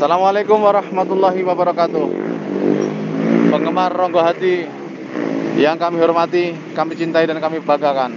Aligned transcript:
Assalamualaikum 0.00 0.64
warahmatullahi 0.64 1.44
wabarakatuh. 1.44 2.06
Penggemar 3.52 3.92
Ronggo 3.92 4.24
Hati 4.24 4.64
Yang 5.60 5.76
kami 5.76 6.00
hormati, 6.00 6.56
kami 6.72 6.96
cintai 6.96 7.28
dan 7.28 7.36
kami 7.36 7.60
banggakan. 7.60 8.16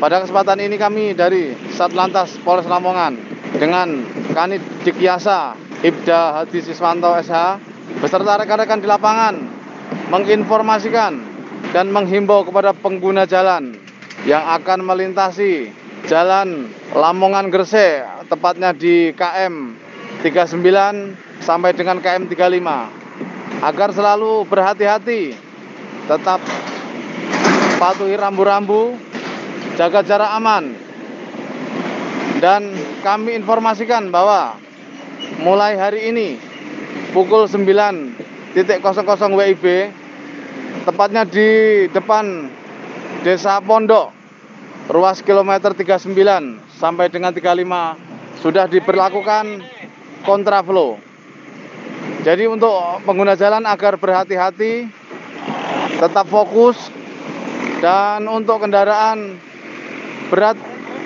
Pada 0.00 0.24
kesempatan 0.24 0.64
ini 0.64 0.80
kami 0.80 1.12
dari 1.12 1.52
Satlantas 1.76 2.40
Polres 2.40 2.64
Lamongan 2.64 3.20
Dengan 3.52 4.00
Kanit 4.32 4.64
Dikyasa 4.80 5.52
Ibda 5.84 6.40
Hadi 6.40 6.64
Siswanto 6.64 7.20
SH 7.20 7.60
Beserta 8.00 8.40
rekan-rekan 8.40 8.80
di 8.80 8.88
lapangan 8.88 9.44
Menginformasikan 10.08 11.12
dan 11.76 11.92
menghimbau 11.92 12.48
kepada 12.48 12.72
pengguna 12.72 13.28
jalan 13.28 13.76
Yang 14.24 14.44
akan 14.56 14.88
melintasi 14.88 15.68
Jalan 16.08 16.72
Lamongan 16.96 17.52
Gresik 17.52 18.24
Tepatnya 18.32 18.72
di 18.72 19.12
KM 19.12 19.82
39 20.22 21.42
sampai 21.42 21.74
dengan 21.74 21.98
KM 21.98 22.30
35 22.30 23.62
agar 23.62 23.88
selalu 23.90 24.46
berhati-hati 24.46 25.34
tetap 26.06 26.38
patuhi 27.82 28.14
rambu-rambu 28.14 28.94
jaga 29.74 30.06
jarak 30.06 30.30
aman. 30.38 30.74
Dan 32.42 32.74
kami 33.06 33.38
informasikan 33.38 34.10
bahwa 34.10 34.58
mulai 35.42 35.78
hari 35.78 36.10
ini 36.10 36.38
pukul 37.14 37.46
9.00 37.46 38.58
WIB 39.38 39.64
tepatnya 40.82 41.22
di 41.22 41.48
depan 41.90 42.50
Desa 43.22 43.62
Pondok 43.62 44.10
ruas 44.90 45.22
kilometer 45.22 45.70
39 45.70 46.10
sampai 46.74 47.06
dengan 47.06 47.30
35 47.30 48.42
sudah 48.42 48.66
diberlakukan 48.66 49.62
kontraflow. 50.22 50.98
Jadi 52.22 52.46
untuk 52.46 52.70
pengguna 53.02 53.34
jalan 53.34 53.66
agar 53.66 53.98
berhati-hati, 53.98 54.86
tetap 55.98 56.26
fokus, 56.30 56.78
dan 57.82 58.30
untuk 58.30 58.62
kendaraan 58.62 59.42
berat 60.30 60.54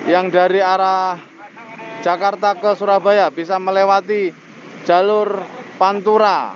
yang 0.05 0.29
dari 0.29 0.61
arah 0.61 1.17
Jakarta 2.05 2.53
ke 2.53 2.77
Surabaya 2.77 3.33
bisa 3.33 3.57
melewati 3.57 4.29
jalur 4.85 5.41
Pantura, 5.81 6.53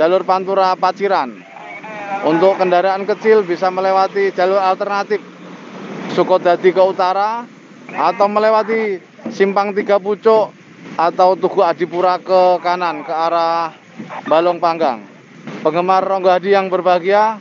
jalur 0.00 0.24
Pantura 0.24 0.72
Paciran. 0.74 1.52
Untuk 2.24 2.56
kendaraan 2.56 3.04
kecil 3.04 3.44
bisa 3.44 3.72
melewati 3.72 4.32
jalur 4.36 4.60
alternatif 4.60 5.20
Sukodadi 6.12 6.76
ke 6.76 6.82
utara 6.84 7.44
atau 7.88 8.26
melewati 8.28 9.00
Simpang 9.32 9.72
Tiga 9.72 9.96
Pucuk 9.96 10.61
atau 10.96 11.36
Tugu 11.36 11.60
Adipura 11.60 12.16
ke 12.16 12.62
kanan 12.64 13.04
ke 13.04 13.12
arah 13.12 13.76
Balong 14.24 14.62
Panggang. 14.62 15.04
Penggemar 15.60 16.06
Ronggo 16.06 16.32
Hadi 16.32 16.54
yang 16.54 16.72
berbahagia, 16.72 17.38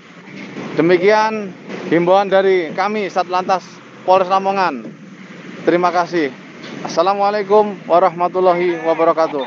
demikian 0.75 1.53
himbauan 1.87 2.27
dari 2.27 2.73
kami 2.75 3.07
Satlantas 3.07 3.63
Polres 4.03 4.27
Lamongan. 4.27 4.89
Terima 5.63 5.93
kasih. 5.93 6.33
Assalamualaikum 6.81 7.77
warahmatullahi 7.85 8.81
wabarakatuh. 8.81 9.37